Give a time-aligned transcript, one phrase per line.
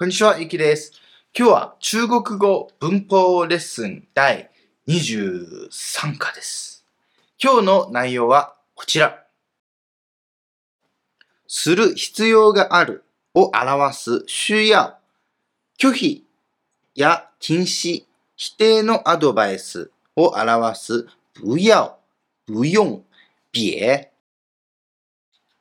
[0.00, 0.92] こんにちは、ゆきです。
[1.38, 4.50] 今日は中国語文法レッスン第
[4.88, 6.86] 23課です。
[7.38, 9.26] 今日の内容はこちら。
[11.46, 14.94] する必要があるを表す需要、
[15.78, 16.26] 拒否
[16.94, 18.06] や禁止、
[18.36, 21.98] 否定のアドバイスを表す不要、
[22.46, 23.02] 不用、
[23.52, 24.08] 別。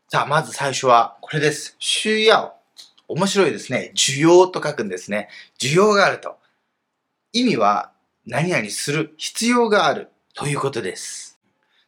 [0.08, 1.76] さあ、まず最初はこれです。
[1.82, 2.59] 需要。
[3.10, 3.92] 面白いですね。
[3.96, 5.30] 需要と書くんですね。
[5.60, 6.38] 需要があると。
[7.34, 7.92] 意味は
[8.26, 11.40] 何々する必要があるということです。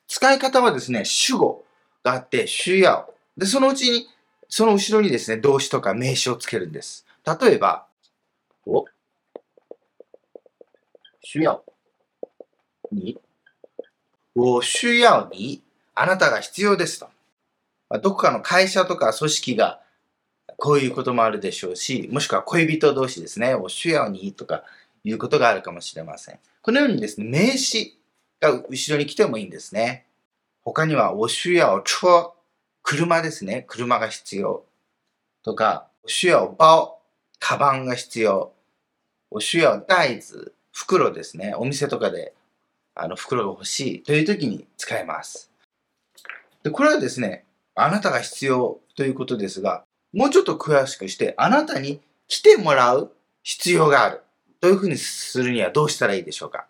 [0.08, 1.63] 使い方はですね、主語
[2.04, 3.13] があって、需要。
[3.38, 4.08] で、そのうちに、
[4.49, 7.05] その後ろにですね、動詞とか名詞をつけるんです。
[7.24, 7.85] 例えば、
[8.66, 8.85] お、
[11.24, 11.63] 需要
[12.91, 13.20] に、
[14.34, 15.62] 我需要に、
[15.94, 17.10] あなたが必要ですと。
[17.90, 19.82] まあどこかの会社とか組織が
[20.62, 24.64] こういうこともあるでしょうし、もしくは恋人同士ですね、お需要にとか
[25.04, 26.40] いうことがあるかもしれません。
[26.62, 27.98] このようにですね、名詞
[28.40, 30.05] が後ろに来てもいいんですね。
[30.63, 32.32] 他には、お需要車、
[32.84, 34.63] 車ですね、車が必要。
[35.41, 37.00] とか、お需要包、
[37.40, 38.52] カバンが必要。
[39.32, 42.35] お需要袋子、袋ですね、お店とかで
[42.94, 45.50] あの袋が欲しいという時に使えます。
[46.62, 53.12] で、これはですね、あなたが必要ということですが、もうちょっと詳しくして、あなたに来てもらう
[53.43, 54.21] 必要がある。
[54.59, 56.67] というふうにするにはどうしたらいいでしょうか。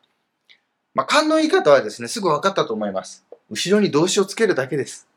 [0.93, 3.25] まあ、勘の言い方はですね、すぐ分かったと思います。
[3.49, 5.07] 後ろに動詞をつけるだけです。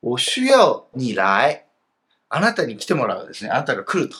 [0.00, 1.66] 我需要你来。
[2.30, 3.50] あなたに来てもらうですね。
[3.50, 4.16] あなたが来ると。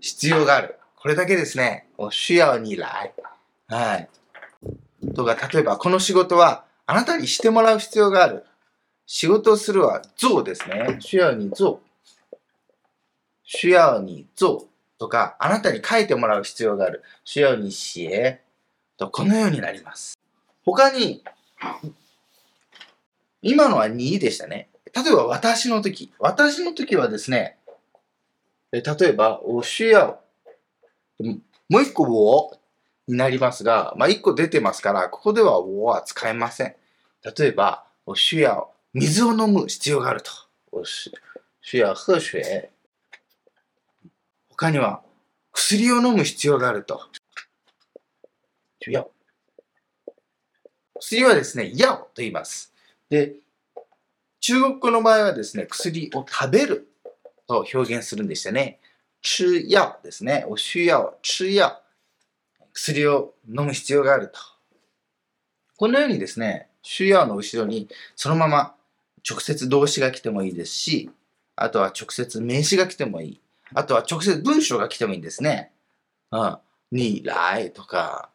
[0.00, 0.78] 必要がある。
[0.96, 1.88] これだけですね。
[1.96, 3.14] 我需要你来。
[3.68, 4.08] はい。
[5.14, 8.44] とか、例えば、この仕事は、あなたにしてもらう必要がある。
[9.06, 10.98] 仕事するは做ですね。
[11.00, 11.80] 需要に做。
[13.46, 14.66] 需要に做
[14.98, 17.04] とか、あなたに書いてもらう必要がある。
[17.24, 18.40] 需要に写
[18.98, 20.18] と、このようになります。
[20.64, 21.22] 他に、
[23.42, 24.68] 今のはにでしたね。
[24.92, 26.12] 例えば私の時。
[26.18, 27.58] 私の時はですね、
[28.72, 30.18] え例えば、お需要。
[31.68, 32.58] もう一個を
[33.06, 36.74] になりますが、まあ一個出てますから、ここではをは使えません。
[37.22, 38.72] 例えば、お需要。
[38.98, 40.30] 水を飲む必要があると。
[40.72, 41.12] 我需
[41.62, 42.70] 需要喝水。
[44.48, 45.02] 他には、
[45.52, 47.02] 薬を飲む必要があると。
[48.82, 49.10] 需要。
[50.98, 52.72] 薬はですね、药と言います。
[53.10, 53.34] で、
[54.40, 56.88] 中国語の場合はですね、薬を食べる
[57.46, 58.80] と表現するんでしたね。
[59.20, 60.46] 吃药ですね。
[60.48, 61.82] お需要、吃药。
[62.72, 64.40] 薬を飲む必要があると。
[65.76, 68.75] このようにですね、需要の後ろにそのまま
[69.28, 71.10] 直接動詞が来てもいいですし、
[71.56, 73.40] あとは直接名詞が来てもいい。
[73.74, 75.72] あとは直接文章が来てもいいんですね。
[76.30, 76.58] うん。
[76.92, 78.30] 你来とか、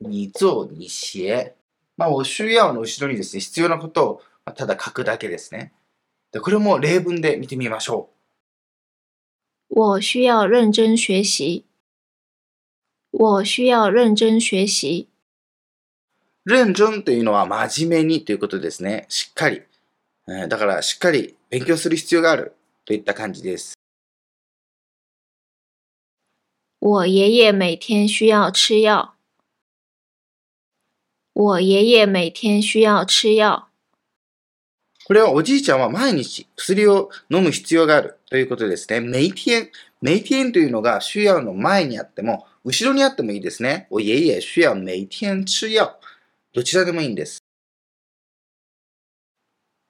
[0.00, 1.54] 你做、你写。
[1.96, 5.72] まあ、お需要の後ろにですね、必要なことをただ書くだけですね。
[6.32, 8.08] で、これも例文で見てみましょ
[9.68, 11.64] 我需要认真学习。
[13.12, 15.06] 我需要認真学習。
[16.46, 16.50] う。
[16.50, 19.06] 認真というのは真面目にということですね。
[19.08, 19.62] しっかり。
[20.28, 23.74] えーだから、しっかり勉強する必要があるといった感じです。
[26.80, 29.14] 我爷爷每天需要吃药。
[31.34, 33.68] 我爷爷每天需要吃药。
[35.04, 39.00] これはおじいちゃんは毎日薬を飲む必要があるということですね。
[39.00, 39.70] メイティエン。
[40.00, 43.88] メイティエンというのが需要の前にあっても、後ろにあってもいいですね。
[43.90, 45.98] 我爷爷需要每天吃药。
[46.52, 47.41] どちらでもいいんです。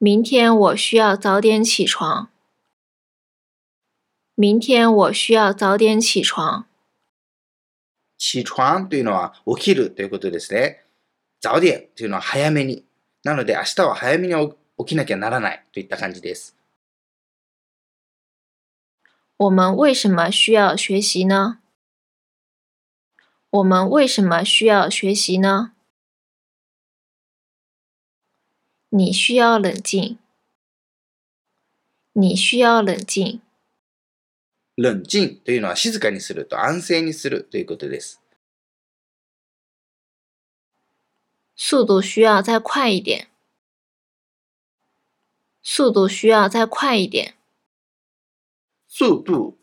[0.02, 2.30] 明天我需要早点起床。
[4.35, 6.66] 明天我需要早点起床。
[8.18, 10.84] 起床というのは起きるということですね。
[11.41, 12.85] 早点というのは早めに。
[13.24, 16.56] なので明日は早めに起きなきゃならないといった感じです。
[19.38, 21.59] 我们为什么需要学习呢？
[23.49, 25.73] 我们为什么需要学习呢？
[28.94, 30.18] 你需要冷静。
[32.12, 33.41] 你需要冷静。
[34.77, 38.21] 冷静というのは静かにすると安静にするということです。
[41.56, 43.28] 速度需要再快一点。
[45.62, 47.34] 速度需要再快一点。
[48.88, 49.54] 速度、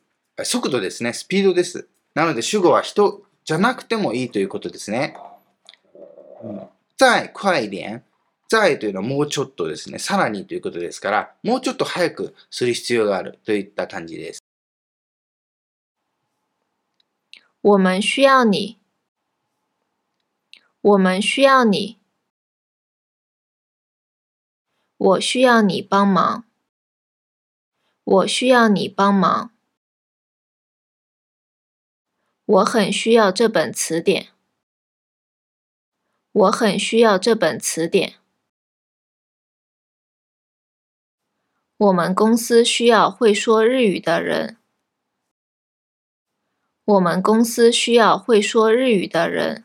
[0.43, 1.13] 速度ですね。
[1.13, 1.87] スピードです。
[2.15, 5.15] なので主語は人じゃなくてもいいということですね。
[6.41, 6.61] うん
[6.97, 8.08] 再快一点。
[8.51, 9.99] 再というのはもうちょっとですね。
[9.99, 14.43] さらにということですから、もうちょっと早くする必要があるといった感じです。
[17.61, 18.79] 我们需要你。
[20.81, 21.99] 我们需要你。
[24.97, 26.45] 我需要你帮忙。
[28.03, 29.51] 我需要你帮忙。
[32.45, 34.29] 我很需要这本词典。
[36.31, 38.18] 我很需要这本词典。
[41.79, 44.57] 我们公司需要会说日语的人。
[46.83, 49.63] 我们公司需要会说日语的人。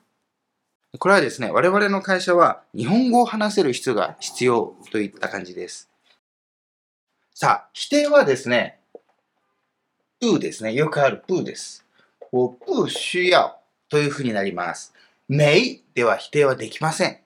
[0.96, 5.90] これはですね、我々の会社は日本語を話せる人が必要といった感じです。
[7.34, 8.78] さあ、否定はですね、
[10.20, 10.72] プーですね。
[10.72, 11.84] よくあるプーです。
[12.31, 13.58] 我不需要
[13.88, 14.94] というふうになります。
[15.28, 17.19] may では否定はできません。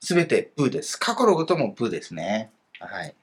[0.00, 0.98] すべてプーです。
[0.98, 2.50] 過去のこともプーですね。
[2.78, 3.14] はい。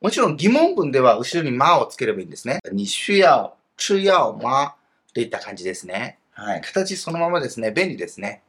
[0.00, 2.60] もちろん疑問文では後ろにまをつければいいんですね。
[2.72, 4.74] 你需要吃药吗
[5.12, 6.18] といった感じですね。
[6.32, 6.60] はい。
[6.60, 7.72] 形そのままですね。
[7.72, 8.42] 便利ですね。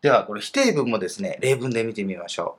[0.00, 2.58] では、これ否定文もですね、例文で見てみましょ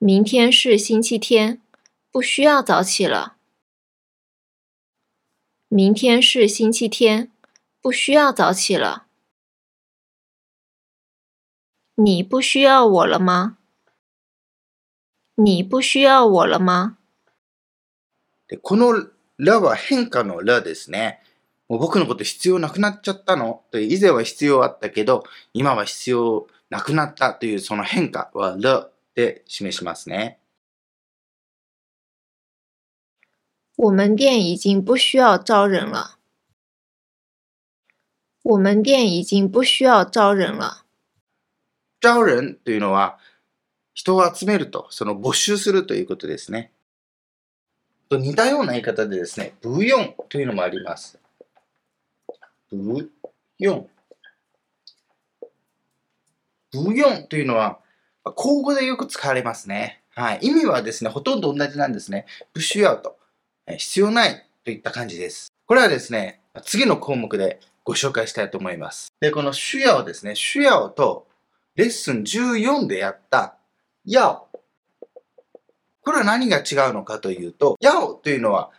[0.00, 0.04] う。
[0.06, 1.60] 明天是星期天，
[2.12, 3.36] 不需要早起了。
[5.68, 7.32] 明天是星期天，
[7.80, 9.06] 不需要早起了。
[11.96, 13.58] 你不需要我了吗？
[15.36, 16.96] 你不需要我了吗？
[18.48, 19.08] でこの
[19.38, 21.20] 「ら」は変化の「ら」ですね。
[21.68, 23.62] もう僕のこと必要なくなっちゃったの？
[23.70, 30.38] と以前は必要あったけど、今は必要なくなったというその変化は了で示しますね。
[33.76, 36.18] 我们店已经不需要招人了。
[38.42, 40.84] 我们店已经不需要招人了。
[42.00, 43.18] 招人というのは
[43.94, 46.70] 人を集めると、その募集するということですね。
[48.08, 51.18] と似たような言い方でですね、ブヨンというのもあります。
[52.70, 53.10] ブ
[53.58, 53.88] ヨン。
[56.72, 57.78] ブヨンというのは、
[58.24, 60.02] 口語でよく使われますね。
[60.14, 60.38] はい。
[60.42, 62.26] 意味はですね、ほとんど同じなんですね。
[62.52, 63.16] ブッシュアウト。
[63.66, 65.52] 必要ないといった感じです。
[65.66, 69.12] これはですね、次の項目でご紹介したいと思います。
[69.20, 71.26] で、このシュヤをですね、シュヤオと
[71.76, 73.56] レッスン14でやった
[74.06, 74.48] ヤオ。
[76.02, 78.70] これは何が違うのかというと、ヤオというのは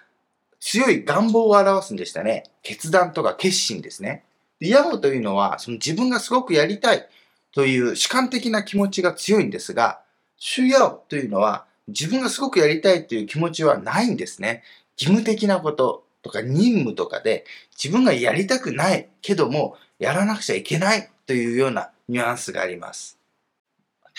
[0.60, 2.44] 強い願望を表すんでしたね。
[2.62, 4.24] 決断とか決心ですね。
[4.60, 7.08] でヤオというのは、その自分がすごくやりたい
[7.52, 10.02] という主観的な気持ちが強いんですが、
[10.38, 14.64] シュヤオというのは、自分がすごくやりたいという気持ちはないんですね。
[14.98, 23.20] 義務的なこととか任務とかで、自分がやりたくないけども、やらなくちゃいけないというようなニュアンスがあります。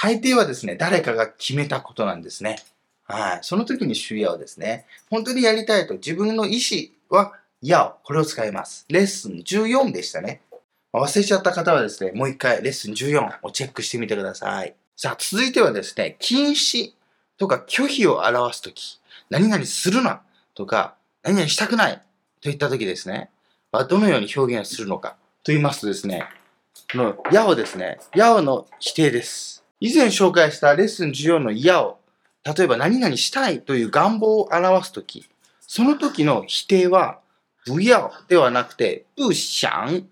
[0.00, 2.56] 大抵はですね、誰かが決めたことなんですね。
[3.04, 3.38] はい。
[3.42, 4.86] その時に主要ですね。
[5.10, 6.58] 本当にやりたいと自分の意
[7.10, 7.32] 思は、
[7.62, 8.84] やを、これを使います。
[8.88, 10.42] レッスン14でしたね。
[10.92, 14.74] 忘れちゃった方はですね、もう一回レッスン14をチェックしてみてください。
[14.96, 16.92] さあ、続いてはですね、禁止
[17.38, 19.00] とか拒否を表すとき、
[19.30, 20.22] 何々するな
[20.54, 22.02] とか、何々したくない
[22.40, 23.30] といったときですね、
[23.88, 26.26] どのように表現するのかと言いますとですね、
[26.92, 29.65] この、やをですね、やをの否定です。
[29.80, 31.98] 以前紹介したレッスン14のやを
[32.46, 35.28] 例えば何々したいという願望を表すとき、
[35.60, 37.18] その時の否定は、
[37.64, 40.06] 不要ではなくて、不想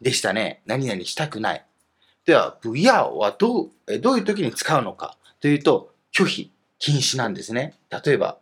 [0.00, 0.62] でしたね。
[0.66, 1.64] 何々したくない。
[2.24, 7.74] では、不要はどう、どういう時に使うのかというと、拒否、禁止なんですね。
[8.04, 8.38] 例えば、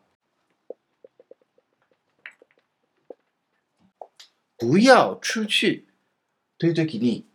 [4.59, 5.85] 不要出去
[6.59, 7.27] という時に、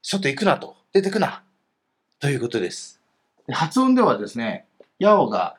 [0.00, 1.43] 外行くなと、出てくな
[2.24, 3.02] ということです。
[3.52, 4.64] 発音ではですね、
[4.98, 5.58] ヤオが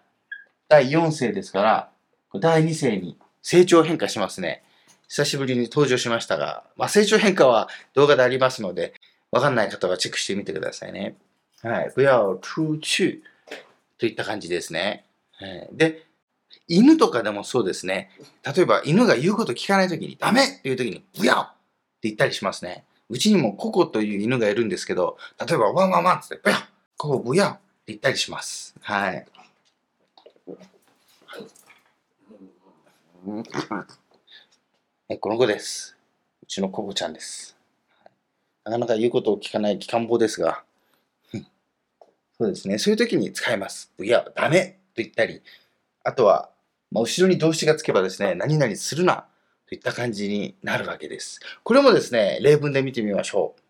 [0.67, 1.91] 第4世ですから、
[2.39, 4.63] 第2世に成長変化しますね。
[5.07, 8.95] 久しぶりに登場しましたが、まあ、成長変化は動画でありますので、
[9.29, 11.15] わかんない方はチェックしてみてくださいね。
[11.61, 11.91] はい。
[11.93, 13.21] 不要出去
[13.99, 15.05] といった感じですね。
[15.33, 16.07] はいで、
[16.67, 18.09] 犬とかでもそうですね。
[18.43, 21.45] 例えば犬が言うこと聞かないときに、ダメっていうときに、ブヤっ
[22.01, 22.85] て言ったりしますね。
[23.09, 28.75] うちにもココという犬がいるんですけど、例えばワンワンワンって言って、ブヤココブヤ言ったりします。
[28.81, 29.25] はい。
[35.09, 35.95] えこの子です。
[36.43, 37.55] うちのココちゃんです。
[38.63, 40.63] なかなか言うことを聞かない機関棒ですが、
[42.37, 42.77] そうですね。
[42.77, 43.91] そういう時に使います。
[43.99, 45.41] いや、ダメと言ったり、
[46.03, 46.49] あとは、
[46.91, 49.25] まあ、後ろに動詞がつけばですね、何々するな
[49.67, 51.39] といった感じになるわけです。
[51.63, 53.61] これもですね、例文で見てみましょう。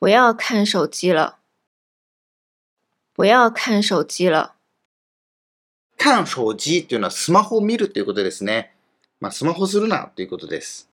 [0.00, 1.38] 不要看手机了。
[3.14, 4.54] 不要看手机了。
[5.96, 8.74] 看手機っていうのはスマホを見るということですね。
[9.20, 10.90] まあ、スマホするなということです。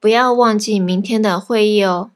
[0.00, 2.10] 不要忘记明天的会议哦。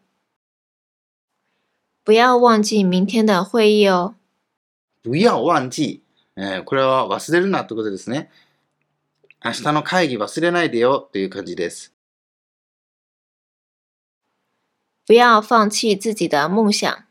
[2.05, 4.14] 不要忘记明天的会议哦。
[5.02, 6.02] 不要忘記。
[6.37, 8.31] えーこれは忘れるなってことですね。
[9.45, 11.93] 明日の会議忘れないでよという感じです。
[15.05, 17.07] 不要放弃自己的梦想。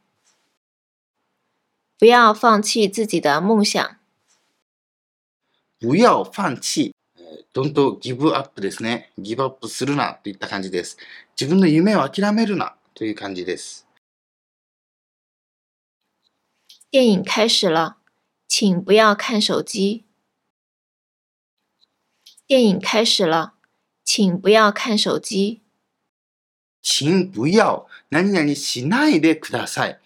[2.00, 3.98] 不要放弃自己的梦想。
[5.80, 6.94] 不要放棄。
[7.18, 9.12] えー don't give up ですね。
[9.20, 10.98] give up するなといった感じです。
[11.38, 13.86] 自分の夢を諦めるなという感じです。
[16.90, 17.98] 电影开始了，
[18.48, 20.06] 请不要看手机。
[22.52, 23.54] 电影开始了，
[24.04, 25.62] 请不要看手机。
[26.82, 29.98] 请不要何々しないでください。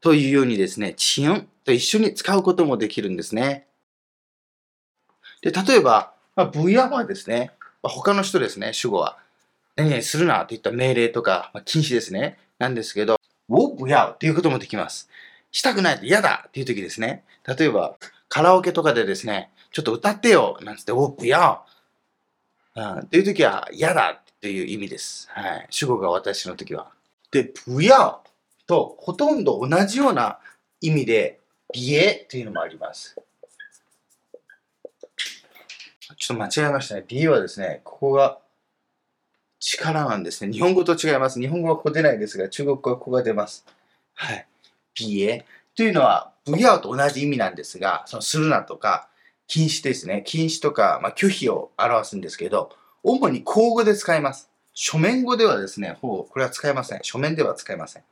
[0.00, 3.68] というようにですね、請と一緒に使うこともできるんですね。
[5.42, 7.52] で、例えば、まあ、不要はですね、
[7.84, 9.16] まあ他の人ですね、主語は。
[9.76, 12.36] 何々するなといった命令とか、まあ、禁止ですね。
[12.58, 13.14] なんですけど、
[13.48, 15.08] を不要ということもできます。
[15.52, 17.22] したくないと嫌だっていう時ですね。
[17.46, 17.94] 例えば、
[18.28, 21.64] カラオケとかでですね、ちょっと歌ってよなんつって、を不要。
[22.74, 25.28] うん、っていう時は嫌だっていう意味です。
[25.30, 25.66] はい。
[25.70, 26.90] 主語が私の時は。
[27.30, 28.22] で、不要
[28.66, 30.38] とほとんど同じような
[30.80, 31.40] 意味で、
[31.72, 33.16] ビエというのもあります。
[36.18, 37.04] ちょっと間違えましたね。
[37.06, 38.38] ビエはですね、ここが
[39.58, 40.52] 力なんですね。
[40.52, 41.40] 日本語と違います。
[41.40, 43.64] 日本語はここ出ないですが、中国語はここが出ます。
[44.14, 44.46] はい。
[44.94, 49.08] ビエというのは、不要と同じ意味なんですが、そのするなとか、
[49.52, 50.22] 禁止ですね。
[50.24, 52.70] 禁止とか、まあ、拒否を表すんですけど、
[53.02, 54.48] 主に口語で使います。
[54.72, 57.00] 書面語ではですね、ほぼこれは使えません。
[57.02, 58.02] 書面では使えません。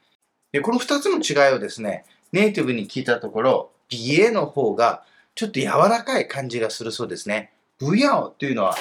[0.53, 5.03] で、この二つの違いをですね、ネイティブに聞いたところ、ビエの方が
[5.35, 7.53] ちょっと柔らかい感じがするそうですね。
[7.79, 8.77] 不要というのは、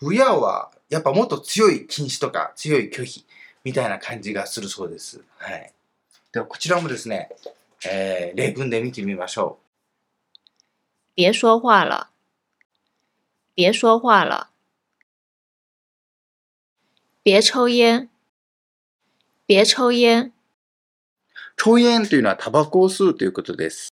[0.00, 3.24] 不要はやっぱもっと強い禁止とか強い拒否
[3.64, 5.22] みたいな感じがするそうです。
[5.38, 5.72] はい。
[6.30, 7.30] ではこちらもですね、
[7.90, 9.69] えー例文で見てみましょう
[11.19, 12.11] 别说话了，
[13.53, 14.51] 别说话了。
[17.23, 18.09] 别抽烟，
[19.45, 20.27] 别抽烟。
[20.27, 20.31] う。
[21.57, 23.91] 抽煙というのはタバコを吸うということです。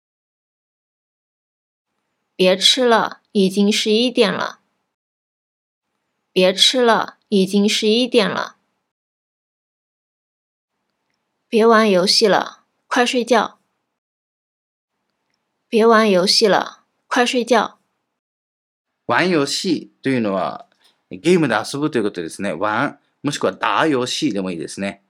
[2.36, 4.60] 别吃了，已经十一点了。
[6.32, 8.58] 别吃了，已经十一点了。
[11.50, 13.58] 别玩游戏了，快睡觉。
[15.68, 16.81] 别玩游戏了，
[17.15, 17.77] 快睡觉。
[19.07, 20.67] 玩遊戲というのは
[21.11, 22.55] ゲームで遊ぶということですね。
[22.55, 25.03] 玩、もしくは打遊戲でもいいですね。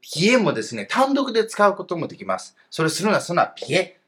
[0.00, 2.56] ピエもですね、単独で使うこともできます。
[2.70, 4.00] それするな、そんなピエ、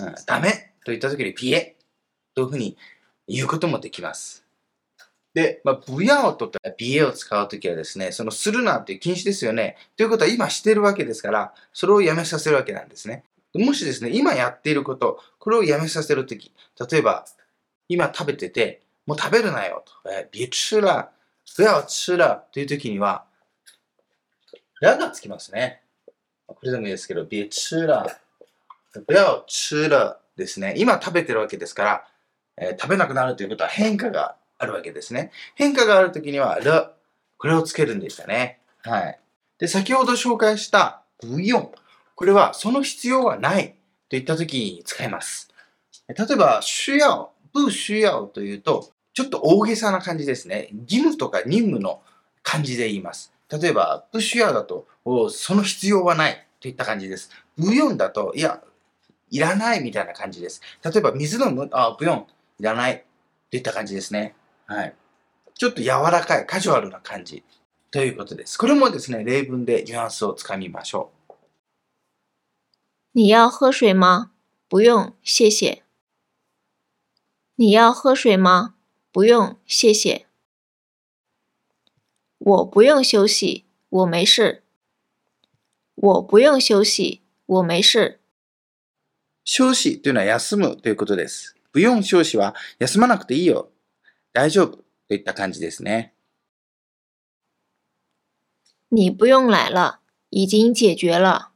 [0.00, 1.78] うん、ダメと言った時にピエ
[2.34, 2.76] というふうに
[3.26, 4.44] 言うこともできます。
[5.32, 9.78] で、まあ、不要とかピエを使うときはですね、そのするなって禁止ですよね。
[9.96, 13.24] ということは今してるわけですから、それをやめさせるわけなんですね。
[13.64, 16.52] もしですね、今やっていること、これをやめさせるとき、
[16.90, 17.24] 例えば、
[17.88, 20.10] 今食べてて、もう食べるなよと。
[20.10, 21.08] えー別吃了、
[21.56, 23.24] 不要吃了というときには、
[24.80, 25.82] らがつきますね。
[26.46, 28.06] これでもいいですけど、別吃了、
[29.06, 30.74] 不要吃了ですね。
[30.76, 32.06] 今食べてるわけですから、
[32.56, 35.32] えー食べなくなるということは変化があるわけですね。
[35.54, 36.92] 変化があるときには、ら、
[37.38, 38.60] これをつけるんでしたね。
[38.82, 39.20] はい。
[39.58, 41.72] で、先ほど紹介した、不用。
[42.18, 43.76] これは、その必要はない
[44.08, 45.54] といったときに使います。
[46.08, 50.68] 例えば、需要、不需要というと、ちょっと大げさな感じですね。
[50.82, 52.02] 義務とか任務の
[52.42, 53.32] 感じで言います。
[53.48, 54.88] 例えば、不需要だと、
[55.30, 57.30] その必要はないといった感じです。
[57.56, 58.64] 不用だと、いや、
[59.30, 60.60] いらないみたいな感じです。
[60.84, 62.26] 例えば、水飲むあ、不用、
[62.58, 63.04] いらない
[63.48, 64.34] といった感じですね。
[64.66, 64.94] はい。
[65.54, 67.44] ちょっと柔らかい、カジュアルな感じ
[67.92, 68.58] ということです。
[68.58, 71.17] これもですね、例文でニュアンスをつかみましょう。
[73.17, 74.31] 你要喝水吗？
[74.67, 75.83] 不用，谢谢。
[77.55, 78.75] 你要喝水吗？
[79.11, 80.25] 不用，谢谢。
[82.39, 84.63] 我不用休息，我没事。
[85.95, 88.19] 我不用休息，我没事。
[89.45, 91.55] 少子というのは休むということです。
[91.71, 93.71] 不用少子は休まなくていいよ。
[94.33, 96.13] 大丈夫といった感じですね。
[98.89, 101.46] 你不用来了，已经解决了。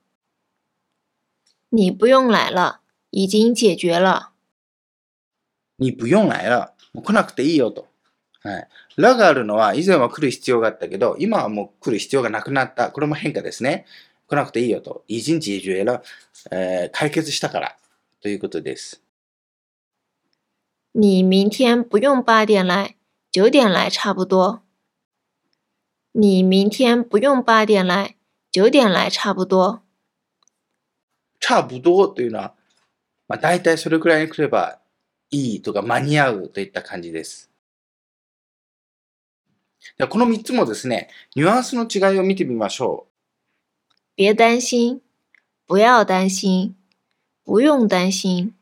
[1.71, 4.31] 你不用来了，已经解决了。
[5.77, 6.73] に不用来了。
[6.93, 7.87] もう来なくていいよと。
[8.41, 8.67] はい。
[8.95, 12.91] らがあるのは以前は来る必要があったけど、今はもう来る必要がなくなった。
[12.91, 13.85] これも変化ですね。
[14.27, 15.03] 来なくていいよと。
[15.07, 16.01] 已经解決了。
[16.51, 17.77] えー解決したから
[18.21, 19.01] ということです。
[20.93, 22.95] 你明天不用八点来，
[23.31, 24.63] 九点来差不多。
[26.13, 28.15] 你明天不用八点来，
[28.51, 29.80] 九点来差不多。
[31.42, 32.54] 差不多というのは、
[33.28, 34.78] まあ、大体それくらいに来れば
[35.30, 37.50] いいとか間に合うといった感じです。
[40.08, 43.92] この3つもですね、ニュアンスの違いを見てみましょう。
[44.16, 45.00] 別担心、
[45.68, 46.76] 不要担心、
[47.44, 48.54] 不用担心。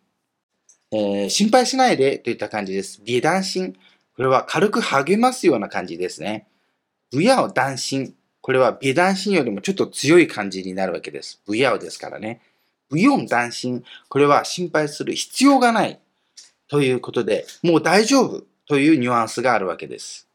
[0.91, 3.03] えー、心配しないでといった感じです。
[3.05, 3.77] 別担心。
[4.17, 6.49] これは軽く励ますような感じですね。
[7.13, 8.15] 不要担心。
[8.41, 11.43] これは別担心よりもちょっと強い感じになるわけです。
[11.45, 12.41] 不要ですからね。
[12.91, 13.85] 不用担心。
[14.09, 15.99] これは心配する必要がない
[16.69, 20.29] ということで、もう大丈夫というニュアンスがあるわけです。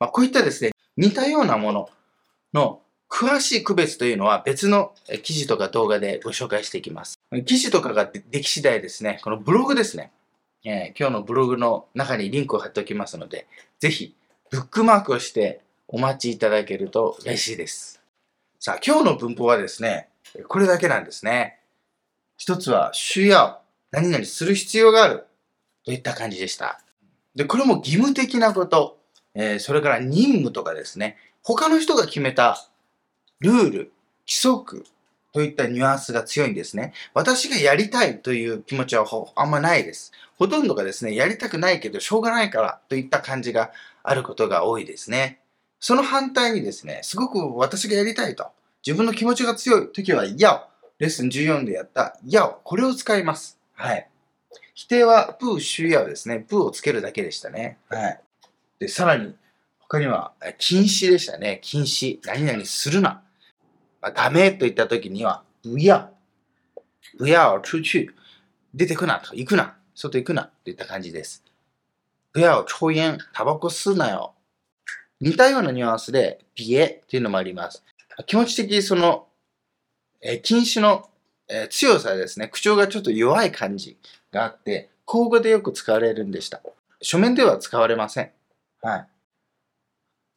[0.00, 1.90] まあ、こういったですね、似たようなもの
[2.52, 7.18] の詳しい区別というのは別の記事とか動画でご紹介していきます。
[7.46, 10.12] 記事とかができ次第ですね、このブログですね、
[10.64, 13.46] えー、今日のブログの中にリンクを貼っておきますので、
[13.80, 14.14] ぜひ
[14.50, 18.00] ブックマークをしてお待ちいただけると嬉しいです。
[18.60, 20.08] さあ、今日の文法はですね、
[20.46, 21.58] これだけなんですね。
[22.36, 23.58] 一つは、需要、
[23.90, 25.26] 何々する必要がある
[25.84, 26.80] といった感じでした。
[27.34, 28.98] で、これも義務的なこと、
[29.34, 32.68] えー、それから任務とかですね、他の人が決めた
[33.40, 33.92] ルール、
[34.26, 34.84] 規則
[35.32, 36.92] といったニュアンスが強いんですね。
[37.14, 40.12] 私がやりたいという気持ちはほあんまないです。
[40.36, 43.70] ほとんどがですね、やりたくないけどしょうがないからといった感じが
[44.02, 45.40] あることが多いですね。
[45.80, 48.50] その反対にですね、すごく私がやりたいと、
[48.88, 50.66] 自分の気持ちが強い時は、や
[50.98, 53.58] レッスン14でやったやこれを使います。
[53.74, 54.08] はい。
[54.72, 56.38] 否定は、プー、シュヤですね。
[56.38, 57.76] プーをつけるだけでしたね。
[57.90, 58.20] はい。
[58.78, 59.36] で、さらに、
[59.78, 61.58] 他には、禁止でしたね。
[61.62, 62.18] 禁止。
[62.24, 63.22] 何々するな。
[64.00, 66.08] まあ、ダメと言った時には、不要。
[67.18, 68.08] 不要出去。
[68.72, 69.34] 出てくなと。
[69.34, 69.76] 行くな。
[69.94, 70.50] 外行くな。
[70.64, 71.44] といった感じです。
[72.32, 73.18] 不要抽煙。
[73.34, 74.32] タバコ吸うなよ。
[75.20, 77.84] 似たようなニュアンスで、ピエっていうのもあります。
[78.26, 79.26] 気持ち的その、
[80.20, 81.08] えー、禁止の、
[81.48, 82.48] えー、強さですね。
[82.48, 83.96] 口調がちょっと弱い感じ
[84.32, 86.60] があって、口語でよく使われるんでした。
[87.00, 88.30] 書面では使われません。
[88.82, 88.96] は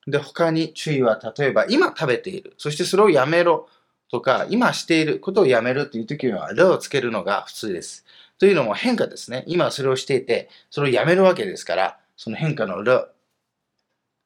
[0.07, 0.11] い。
[0.11, 2.53] で、他に注意は、例えば、今食べている。
[2.57, 3.67] そしてそれをやめろ。
[4.09, 8.05] とか、今していることをやめるという時には、るをつけるのが普通です。
[8.39, 9.43] というのも変化ですね。
[9.45, 13.07] 今それをしていて、それをやめるわけですから、その変化のる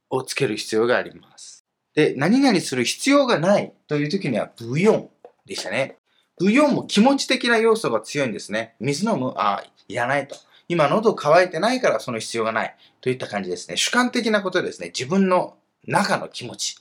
[0.10, 1.65] をつける必要があります。
[1.96, 5.10] で、何々する必要がないという時には、ブヨン
[5.46, 5.98] でしたね。
[6.38, 8.76] ブヨンも気持ち的な要素が強いんですね。
[8.80, 10.36] 水飲むああ、いらないと。
[10.68, 13.78] 今喉乾いてないからその必要がないといった感じですね。
[13.78, 14.88] 主観的なことですね。
[14.88, 15.56] 自分の
[15.86, 16.78] 中の気持ち。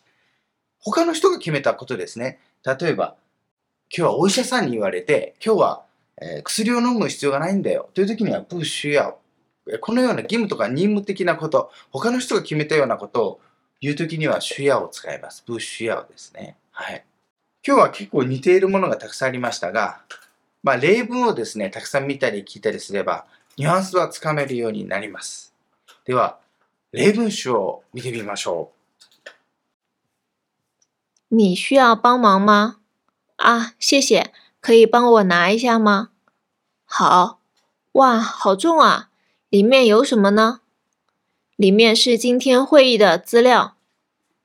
[0.80, 2.40] 他の人が決めたことですね。
[2.64, 3.16] 例えば、
[3.96, 5.84] 今日はお医者さんに言われて、今日は、
[6.20, 7.90] えー、薬を飲む必要がないんだよ。
[7.94, 9.14] という時には、プッシュや、
[9.80, 13.40] このような義務とか任務的なこと、他の人が決めたようなことを
[13.84, 15.42] 言う時には、シュヤを使います。
[15.42, 16.56] プッシュヤをですね。
[16.72, 17.04] はい。
[17.62, 20.00] 今日は結構似ているものがたくさんありましたが、
[20.62, 23.26] まあ、例文をですね、たくさん見たり聞いたりすれば、
[23.58, 25.52] ニュアンスはつかめるようになります。
[26.06, 26.38] では、
[26.92, 29.30] 例文集を見てみましょう。
[31.28, 32.76] 你需要帮忙吗？
[33.36, 36.08] 啊，谢谢，可以帮我拿一下吗？
[36.86, 37.40] 好，
[37.92, 39.10] 哇，好重啊！
[39.50, 40.60] 里面有什么呢？
[41.56, 43.73] 里面是今天会议的资料。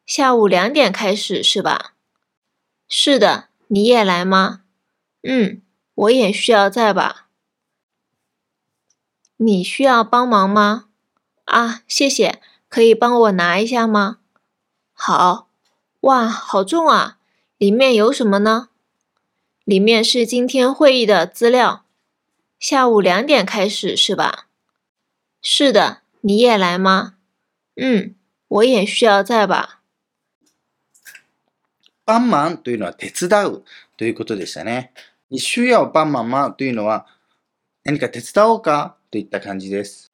[0.09, 1.93] 下午两点开始是吧？
[2.87, 4.63] 是的，你也来吗？
[5.21, 5.61] 嗯，
[5.93, 7.27] 我也需要在吧。
[9.37, 10.87] 你需要帮忙吗？
[11.45, 14.17] 啊，谢谢，可以帮我拿一下吗？
[14.93, 15.47] 好。
[15.99, 17.19] 哇，好重啊！
[17.59, 18.69] 里面有什么呢？
[19.63, 21.85] 里面是今天会议的资料。
[22.57, 24.47] 下午两点开始是吧？
[25.39, 27.13] 是的，你也来吗？
[27.75, 28.15] 嗯，
[28.47, 29.75] 我也需要在吧。
[32.09, 33.63] 帮忙というのは手伝う
[33.95, 34.93] ということでしたね。
[35.29, 37.05] 你需要帮忙吗というのは
[37.83, 38.95] 何か手伝おうか？
[39.11, 40.11] といった感じです。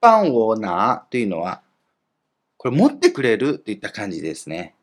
[0.00, 1.62] 帮我拿というのは
[2.56, 4.74] これ持ってくれるといった感じですね。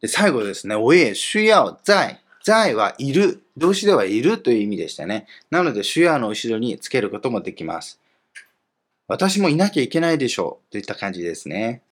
[0.00, 2.22] で、最後ですね、我也需要在。
[2.42, 3.42] 在はいる。
[3.58, 5.26] 動詞ではいるという意味でしたね。
[5.50, 8.00] なので、需要の後ろにつけることもできます。
[9.06, 10.72] 私もいなきゃいけないでしょう。
[10.72, 11.82] といった感じですね。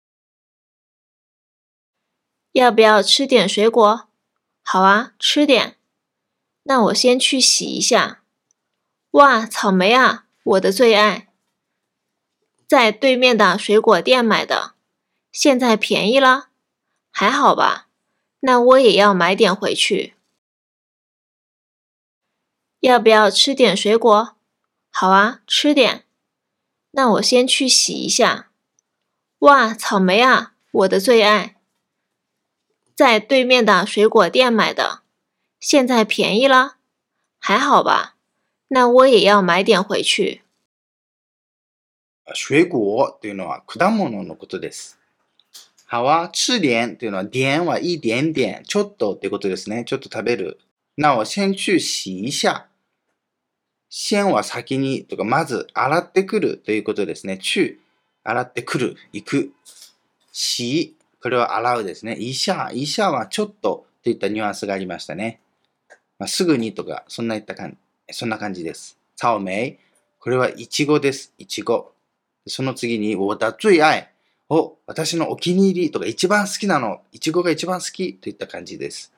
[2.54, 4.06] 要不要吃点水果？
[4.66, 5.76] 好啊，吃点。
[6.64, 8.22] 那我先去洗一下。
[9.10, 11.28] 哇，草莓啊，我的最爱。
[12.66, 14.74] 在对面的水果店买的，
[15.30, 16.48] 现在便宜了，
[17.10, 17.88] 还好吧。
[18.40, 20.14] 那我也要买点回去。
[22.80, 24.36] 要不要吃点水果？
[24.90, 26.06] 好啊，吃点。
[26.92, 28.50] 那我先去洗一下。
[29.40, 31.53] 哇，草莓啊，我的最爱。
[32.94, 35.02] 在对面的水果店买的，
[35.58, 36.76] 现在便宜了，
[37.38, 38.14] 还好吧？
[38.68, 40.42] 那我也要买点回去。
[42.34, 44.98] 水果というのは果物のことです。
[45.86, 49.84] はは、吃点というのは、点は一点点、ちょっとってことですね。
[49.84, 50.58] ちょっと食べる。
[50.96, 52.68] 那我先去洗一下。
[53.90, 57.38] 先は先にとか、まず洗ってくるということですね。
[57.38, 57.78] 去、
[58.24, 59.52] 洗ってくる、行く。
[60.32, 60.94] 洗、
[61.24, 62.12] これは洗うですね。
[62.16, 65.40] 一下、一下はちょっとといったニュアンスがありましたね。
[66.18, 67.78] まあ、すぐにとか、そんな言った感
[68.10, 68.98] じ、そんな感じです。
[69.16, 69.78] 草莓、
[70.18, 71.32] これはイチゴです。
[71.38, 71.92] イチゴ。
[72.46, 74.10] その次に、我的最愛。
[74.50, 77.00] お、私のお気に入りとか一番好きなの。
[77.10, 79.10] いちごが一番好きといった感じです。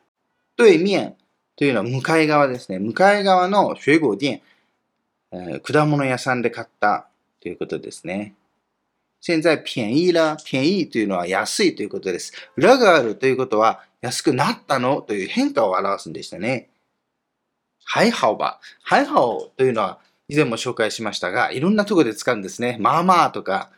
[0.56, 1.16] 对面
[1.56, 2.78] というのは向かい側ですね。
[2.78, 4.42] 向かい側の水果店、
[5.32, 7.08] えー、果物屋さんで買った
[7.40, 8.36] ということですね。
[9.20, 10.36] 現在便宜了。
[10.44, 12.32] 便宜というのは安いということです。
[12.56, 16.68] 裏があるということは安くなったのという変化を表すんでしたね。
[17.84, 18.60] はいはおば。
[18.82, 19.98] はいはおというのは
[20.28, 22.76] 以前も紹介しましたが、いろんなところで使うんですね。
[22.80, 23.70] まあまあとか、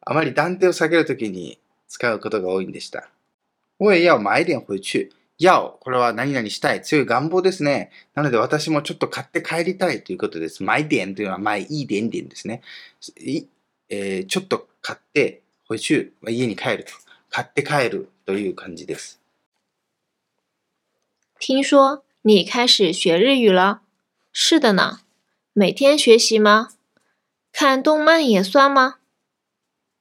[0.00, 3.08] あまり断定を下げるときに使うことが多いんでした。
[3.78, 5.10] 我也要买点回去。
[5.38, 6.82] 要、これは何々したい。
[6.82, 7.90] 強い願望ですね。
[8.14, 10.62] なので私もちょっと買って帰りたいということです。
[10.62, 12.62] 买点というのは買いい点点ですね。
[13.89, 16.91] えー、ちょっと買って、回去、家に帰ると。
[17.29, 19.19] 買って帰るという感じです。
[21.37, 23.81] 听说你开始学日语了？
[24.31, 25.01] 是的呢。
[25.51, 26.69] 每天学习吗？
[27.51, 28.99] 看动漫也算吗？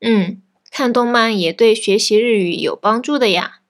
[0.01, 3.61] 嗯，看动漫也对学习日语有帮助的呀。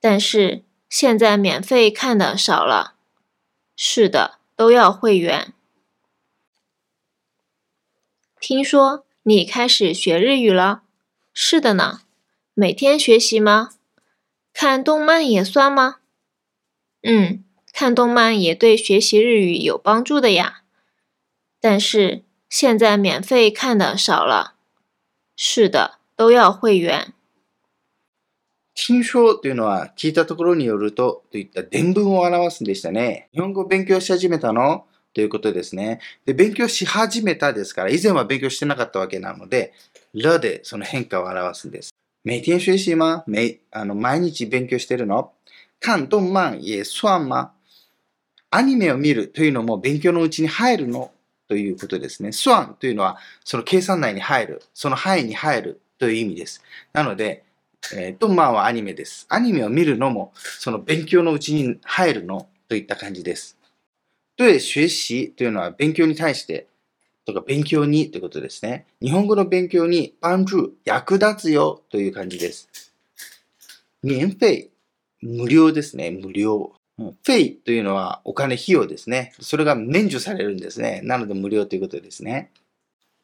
[0.00, 2.96] 但是现在免费看的少了。
[3.74, 5.54] 是的，都要会员。
[8.38, 10.82] 听说 你开始学日语了？
[11.32, 12.00] 是的呢。
[12.54, 13.70] 每天学习吗？
[14.52, 15.96] 看动漫也算吗？
[17.02, 20.62] 嗯，看动漫也对学习日语有帮助的呀。
[21.60, 24.54] 但是现在免费看的少了。
[25.36, 27.12] 是的，都要会員。
[28.74, 33.28] 听说というのは聞いたところによるとといった伝文を表すんでしたね。
[33.32, 35.99] 日本語を勉強し始めたの ということですね。
[36.25, 39.73] で、勉強し始めたですから、以前は勉強してなかったわけなので、
[40.13, 41.91] らでその変化を表すんです。
[42.23, 45.31] 每天学習吗每あの毎日勉強してるの？
[45.79, 47.51] 看動漫也算吗
[48.51, 51.11] アニメを見るというのも勉強のうちに入るの？
[51.47, 52.31] ということですね。
[52.31, 56.61] スワンというのは、その計算内に入る、その範囲に入るという意味です。
[56.93, 57.43] なので、
[57.93, 59.25] えー、ドンマンはアニメです。
[59.27, 62.47] アニメを見るのも、その勉強のうちに入るの？
[62.69, 63.57] といった感じです。
[64.41, 66.67] で、学習というのは勉強に対して、
[67.25, 68.85] とか勉強にということですね。
[69.01, 72.69] 日本語の勉強に、パンジュ、役立つよという感じです。
[74.03, 74.69] 免費、
[75.21, 76.11] 無料ですね。
[76.11, 76.73] 無料。
[76.97, 79.33] フェイというのはお金費用ですね。
[79.39, 81.01] それが免除されるんですね。
[81.03, 82.51] なので無料ということですね。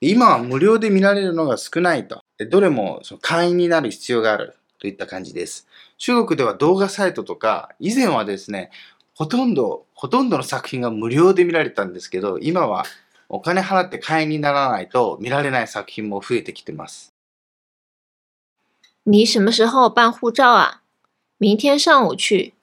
[0.01, 2.21] 今は無料で見られるのが少ないと。
[2.49, 5.67] どれもその会員になる必要があるといった感じです。
[5.97, 8.69] 中国では動画サイトとか、以前はですね、
[9.17, 12.85] ほとんど、ほとんどの作品が無料で見られたんですけど、今は
[13.29, 17.11] お金払って会員にならないと見られない作品も増えてきてます。
[19.05, 20.83] 你什么时候办护照啊？
[21.39, 22.53] 明天上午去。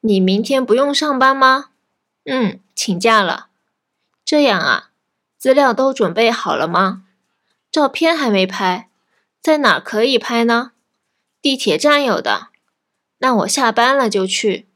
[0.00, 1.66] 你明天不用上班吗？
[2.24, 3.46] 嗯，请假了。
[4.24, 4.90] 这样啊，
[5.38, 7.04] 资料都准备好了吗？
[7.70, 8.88] 照片还没拍，
[9.40, 10.72] 在哪可以拍呢？
[11.40, 12.48] 地铁站有的。
[13.18, 14.66] 那我下班了就去。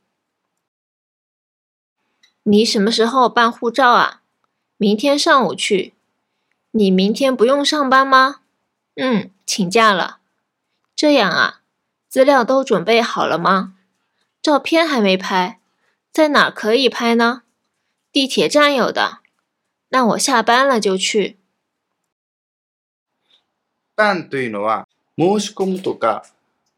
[2.43, 4.21] 你什么时候办护照啊？
[4.77, 5.93] 明天上午去。
[6.71, 8.41] 你明天不用上班吗？
[8.95, 10.19] 嗯，请假了。
[10.95, 11.61] 这样啊，
[12.07, 13.75] 资料都准备好了吗？
[14.41, 15.59] 照片还没拍，
[16.11, 17.43] 在哪可以拍呢？
[18.11, 19.19] 地铁站有的。
[19.89, 21.37] 那我下班了就去。
[23.95, 24.85] 办というのは
[25.17, 26.23] 申し込むとか、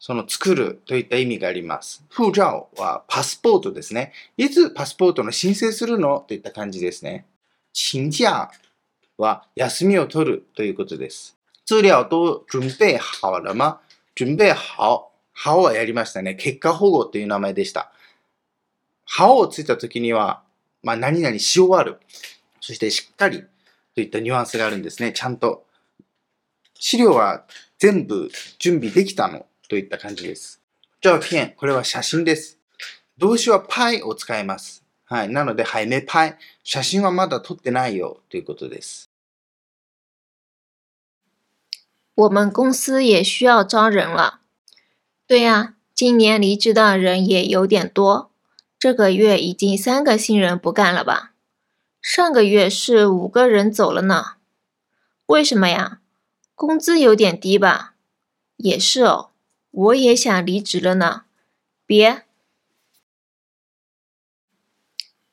[0.04, 2.04] その作るといった意味があります。
[2.18, 4.12] 護照はパスポートですね。
[4.36, 7.24] いつパスポートの申請するのといった感じですね。
[7.72, 8.50] 請假
[9.16, 11.38] は休みを取るということです。
[11.64, 13.78] 资料都準備好了吗？
[14.16, 15.12] 準備好。
[15.32, 16.34] 歯はやりましたね。
[16.34, 17.92] 結果保護という名前でした。
[19.04, 20.42] 歯をついた時には、
[20.82, 22.00] まあ、何々し終わる。
[22.60, 23.44] そしてしっかり
[23.94, 25.12] といったニュアンスがあるんですね。
[25.12, 25.64] ちゃんと。
[26.74, 27.44] 資料は
[27.78, 30.60] 全部準備できたのといった感じです。
[31.00, 32.58] 照片、これは写真です。
[33.16, 34.84] 動詞はパイを使います。
[35.06, 35.30] はい。
[35.30, 36.36] なので、はい、めパイ。
[36.62, 39.08] 写真はまだ撮ってないよということです。
[42.14, 44.40] 我们公司也需要招人了。
[45.26, 48.30] 对呀，今年离职的人也有点多。
[48.78, 51.32] 这个月已经三个新人不干了吧？
[52.02, 54.34] 上个月是五个人走了呢。
[55.24, 56.00] 为什么呀？
[56.54, 57.94] 工资有点低吧？
[58.58, 59.30] 也是哦，
[59.72, 61.24] 我也想离职了呢。
[61.84, 62.22] 别，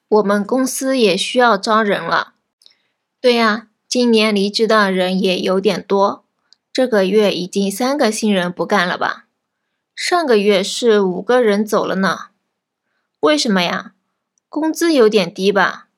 [0.08, 2.34] 我们公司也需要招人了。
[3.22, 6.26] 对呀，今年离职的人也有点多。
[6.72, 9.28] 这个月已经三个新人不干了吧？
[9.94, 12.30] 上个月是五个人走了呢。
[13.20, 13.94] 为什么呀？
[14.48, 15.90] 工资有点低吧？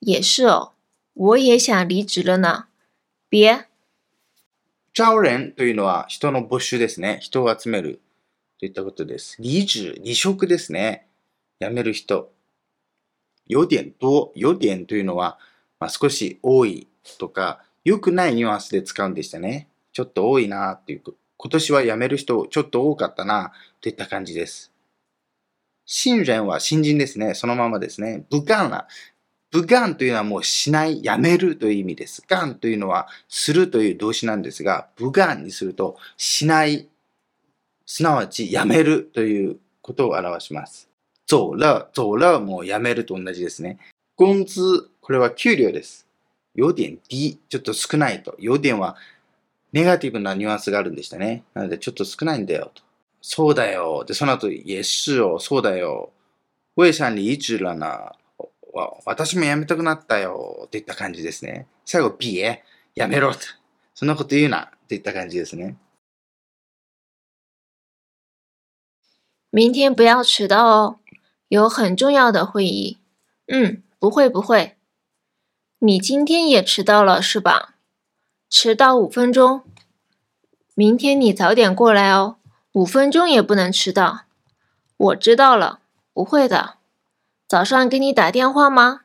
[0.00, 0.74] 也是哦，
[1.14, 2.66] 我也想离职了呢。
[3.30, 3.67] 别。
[4.92, 7.18] 招人というのは人の募集ですね。
[7.20, 8.00] 人を集める
[8.58, 9.36] といったことです。
[9.42, 11.06] 離職、離職ですね。
[11.60, 12.30] 辞める人。
[13.46, 15.38] 有点多、有点というのは、
[15.80, 16.86] まあ、少し多い
[17.18, 19.68] とか、良くないニュアンスで使うんでしたね。
[19.92, 21.02] ちょっと多いなっていう。
[21.36, 24.72] 今年は辞める人ちょっと多かったなといった感じです。
[25.86, 27.34] 新人は新人ですね。
[27.34, 28.26] そのままですね。
[28.30, 28.86] 不干
[29.52, 29.60] 了。
[29.60, 32.22] 不干というのはもうしない、やめるという意味です。
[32.26, 36.88] 干というのはするという動詞なんですが、不干にするとしない、
[37.86, 40.88] すなわちやめるということを表します。
[41.28, 43.78] 走了、走了もやめると同じですね。
[44.16, 44.60] 工資、
[45.00, 46.06] これは給料です。
[46.54, 48.34] 有点低、ちょっと少ないと。
[48.38, 48.96] 有点は
[49.72, 51.44] ネガティブなニュアンスがあるんでしたね。
[51.54, 52.82] なのでちょっと少ないんだよと。
[53.20, 54.04] そうだよ。
[54.06, 56.10] で、その後、也是哦、そうだよ。
[56.74, 58.12] 我也想离职了な。
[59.04, 60.64] 私も辞めたくなったよ。
[60.66, 61.66] っていった感じですね。
[61.84, 62.62] 最後、别、
[62.94, 63.40] やめろと。
[63.94, 64.70] そんなこと言うな。
[64.84, 65.76] っていった感じですね。
[69.50, 70.98] 明天不要迟到哦，
[71.48, 72.98] 有很重要的会议。
[73.46, 74.76] 嗯，不会不会。
[75.80, 77.74] 你今天也迟到了是吧？
[78.50, 79.62] 迟到五分钟。
[80.74, 82.36] 明天你早点过来哦。
[82.72, 84.26] 五分钟也不能迟到，
[84.96, 85.80] 我知道了，
[86.12, 86.77] 不会的。
[87.48, 89.00] 早上给你打电话吗？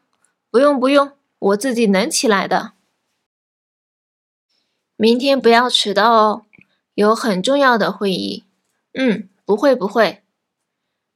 [0.52, 2.74] 不用不用，我自己能起来的。
[4.98, 6.46] 明天不要迟到哦，
[6.94, 8.44] 有很重要的会议。
[8.94, 10.24] 嗯，不会不会。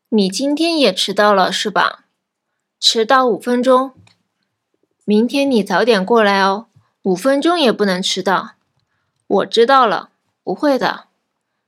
[0.07, 2.05] 你今天也迟到了是吧？
[2.79, 3.91] 迟到五分钟。
[5.03, 6.67] 明天你早点过来哦，
[7.01, 8.51] 五分钟也不能迟到。
[9.27, 10.11] 我知道了，
[10.45, 11.07] 不会的。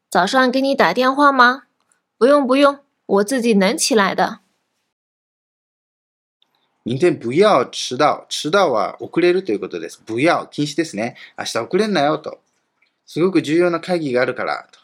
[0.10, 1.64] 早上给你打电话吗？
[2.18, 4.40] 不用不用，我自己能起来的。
[6.86, 8.26] 明天不要迟到。
[8.30, 10.02] 迟到は遅れるということです。
[10.06, 11.16] 不要、禁止ですね。
[11.38, 12.40] 明日遅れんなよと。
[13.06, 14.80] すごく重要な会議があるからと。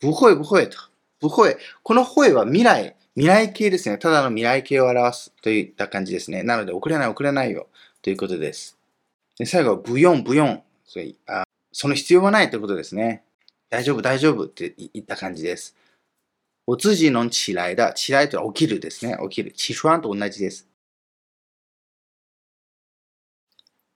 [0.00, 0.78] 不会不会と。
[1.20, 1.56] 不会。
[1.82, 3.98] この会は未来、未来形ですね。
[3.98, 6.42] ただの未来形を表すといった感じですね。
[6.42, 7.66] なので、遅れない遅れないよ
[8.00, 8.78] ということです。
[9.38, 10.62] で最後、不用不用。
[10.86, 13.22] そあその必要はないということですね。
[13.70, 15.76] 大丈夫、大丈夫って言った感じです。
[16.66, 17.92] お通じの起来だ。
[17.92, 19.16] 起来とは起きるですね。
[19.22, 19.52] 起きる。
[19.52, 20.67] 起床と同じです。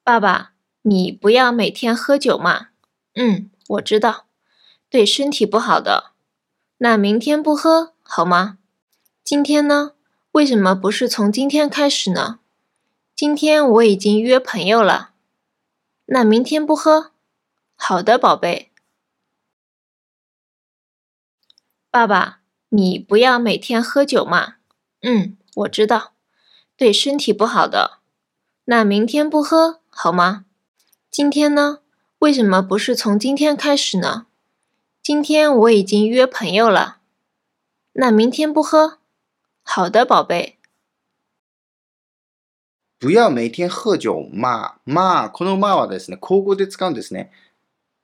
[0.04, 2.70] 爸爸，你不要每天喝酒嘛。
[3.14, 4.26] 嗯，我知道，
[4.90, 6.10] 对身体不好的。
[6.78, 8.58] 那明天不喝好吗？
[9.22, 9.92] 今天呢？
[10.32, 12.40] 为什么不是从今天开始呢？
[13.14, 15.12] 今天我已经约朋友了。
[16.06, 17.12] 那明天不喝？
[17.76, 18.72] 好的，宝贝。
[21.92, 24.56] 爸爸，你不要每天喝酒嘛。
[25.02, 26.14] 嗯，我知道，
[26.76, 27.98] 对身体不好的。
[28.64, 30.45] 那明天不喝好吗？
[31.09, 31.79] 今天呢？
[32.19, 34.25] 为什么不是从今天开始呢？
[35.01, 36.97] 今天我已经约朋友了。
[37.93, 38.99] 那明天不喝？
[39.63, 40.57] 好的，宝贝。
[42.99, 47.31] 不要每天喝酒ままこのまはですね、口語で使うんですね。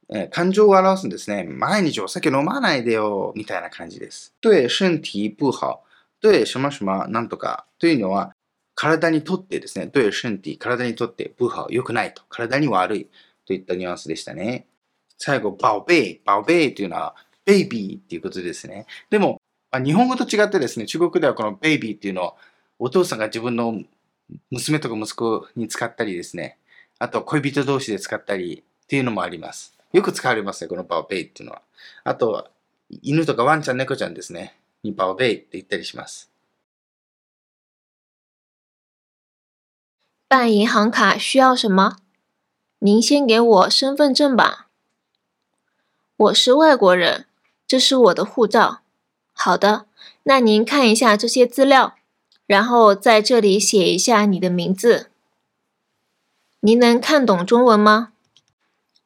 [0.09, 1.43] えー、感情を表すんですね。
[1.43, 4.33] 毎日お酒飲まないでよ、みたいな感じです。
[4.41, 5.83] 对身体不好。
[6.21, 8.35] 对什么什么なんとかというのは、
[8.80, 9.88] 体にとってですね。
[9.88, 12.22] 对身体、体にとって不好、良くないと。
[12.28, 13.08] 体に悪い
[13.44, 14.68] といったニュアンスでしたね。
[15.16, 16.20] 最後、宝贝。
[16.24, 18.86] 宝貝というのは、ベイビーっていうことですね。
[19.10, 22.36] でも、まあ、日本語と違ってですね、中国ではこのベイビーっていうのを、
[22.78, 23.82] お父さんが自分の
[24.52, 26.56] 娘とか息子に使ったりですね。
[27.00, 29.76] あと、恋人同士で使ったりっていうのもあります。
[29.92, 31.62] よく使われますね、このバオベイっていうのは。
[32.04, 32.48] あと、
[33.02, 34.56] 犬とかワンちゃん、猫ちゃんですね。
[34.84, 36.30] にバオベイって言ったりします。
[40.28, 41.96] 办银行卡需要什么？
[42.80, 44.68] 您先给我身份证吧。
[46.18, 47.24] 我是外国人，
[47.66, 48.82] 这是我的护照。
[49.32, 49.86] 好的，
[50.24, 51.94] 那您看一下这些资料，
[52.46, 55.10] 然后在这里写一下你的名字。
[56.60, 58.12] 您能看懂中文吗？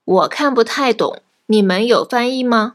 [0.04, 2.74] 我看不太懂，你们有翻译吗？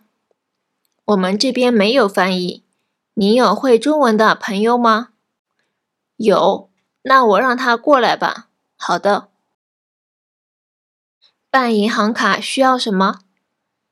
[1.03, 2.63] 我们这边没有翻译。
[3.15, 5.09] 你有会中文的朋友吗？
[6.15, 6.69] 有，
[7.03, 8.47] 那我让他过来吧。
[8.75, 9.29] 好的。
[11.49, 13.19] 办银行卡需要什么？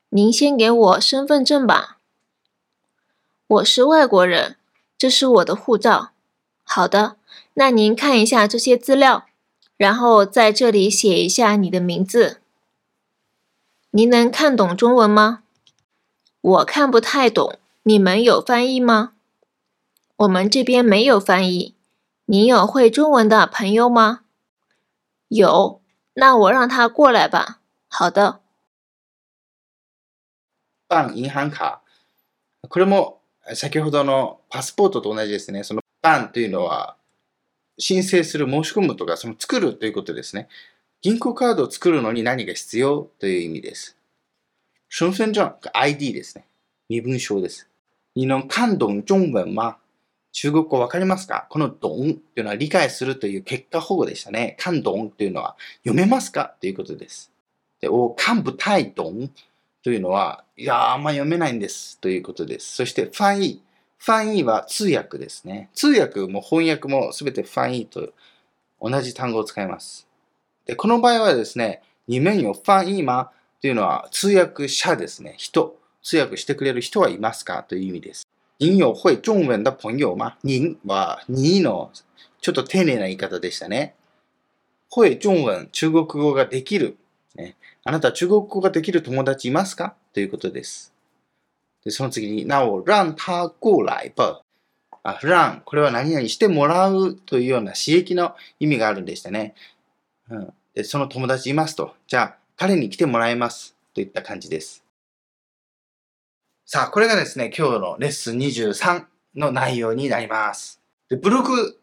[0.10, 1.98] 您先给我身份证吧。
[3.48, 4.58] 我是外国人，
[4.98, 6.12] 这是我的护照。
[6.64, 7.18] 好的，
[7.54, 9.26] 那您看一下这些资料，
[9.78, 12.42] 然后在这里写一下你的名字。
[13.92, 15.44] 您能看懂中文吗？
[16.42, 19.14] 我看不太懂，你们有翻译吗？
[20.18, 21.75] 我们这边没有翻译。
[22.28, 24.22] 你有会中文的朋友吗？
[25.28, 25.82] 有，
[26.14, 27.62] 那我让他过来吧。
[27.88, 28.42] 好的。
[30.88, 31.84] 办银行卡。
[32.68, 33.22] これも
[33.54, 35.64] 先ほどのパスポートと同じですね。
[35.64, 36.98] そのバンというのは、
[37.78, 40.48] 申請する、申し込むとか、その作るということですね。
[41.02, 43.98] 銀行カードを作るのに何が必要という意味です。
[44.90, 46.48] 身份证、ID ですね。
[46.90, 47.70] 身分証です。
[48.16, 49.78] 你能看懂中文吗
[50.38, 51.48] 中国語わかりますか？
[51.50, 54.58] このドンというのは理解するという結果保護でしたね。
[54.60, 56.56] 看懂というのは読めますか？
[56.60, 57.32] ということです。
[57.80, 59.30] で、お、看不太懂
[59.82, 62.76] というのは、いやあんま読めないんですということです。
[62.76, 63.62] そして、ファンイ。
[63.98, 65.70] ファンイは通訳ですね。
[65.74, 68.10] 通訳も翻訳もすべてファンイと
[68.82, 70.06] 同じ単語を使います。
[70.66, 75.36] で、この場合はですね、二面よファンイマというのは通訳者ですね。
[75.38, 75.78] 人。
[76.04, 77.64] 通訳してくれる人はいますか？
[77.64, 78.28] という意味です。
[78.58, 81.92] 您有会中文的朋友吗您は、にの、
[82.40, 83.96] ちょっと丁寧な言い方でしたね。
[84.90, 86.96] 会中文、中国語ができる。
[87.36, 89.96] ね、あなた中国語ができる友達いますか？
[90.14, 90.94] ということです。
[91.84, 94.42] で、その次に、なお、让他过来吧。
[95.04, 99.54] あ、让、これは何々してもらうというような刺激の意味があるんでしたね。
[100.30, 101.94] うん、でその友達いますと。
[102.08, 103.76] じゃあ、彼に来てもらいます。
[103.94, 104.85] といった感じです。
[106.68, 110.82] さあ、これがですね、今日のレッスン23の内容になります。
[111.10, 111.78] でブログ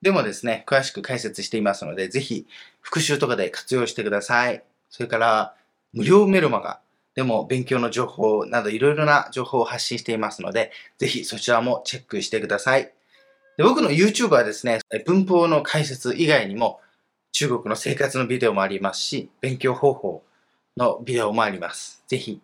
[0.00, 2.46] でもですね、詳しく解説していますので、ぜひ
[2.80, 4.64] 復習とかで活用してください。
[4.88, 5.54] それから、
[5.92, 6.80] 無料メルマガ
[7.14, 12.90] でも勉強の情報などいろいろな情報を発信していますので、ぜひそちらもチェックしてください。
[13.58, 16.80] で僕の YouTube はですね、文法の解説以外にも
[17.32, 20.22] 中国の生活のビデオもありますし、勉強方法
[20.78, 22.02] のビデオもあります。
[22.08, 22.40] ぜひ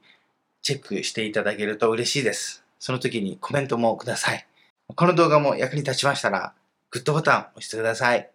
[0.62, 2.64] チェックしていただけると嬉しいです。
[2.78, 4.46] その時にコメントもください。
[4.94, 6.52] この動画も役に立ちましたら、
[6.90, 8.30] グッドボタン押してください。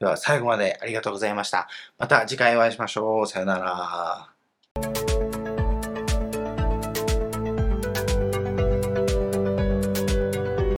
[0.00, 1.68] では最後までありがとうございました。
[1.98, 3.26] また次回お会いしましょう。
[3.26, 5.27] さよなら。